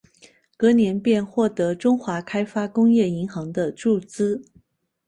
[0.57, 4.43] 隔年便获得中华开发工业银行的注资。